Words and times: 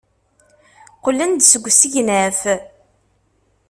Qqlen-d 0.97 1.41
seg 1.45 1.63
usegnaf. 1.69 2.39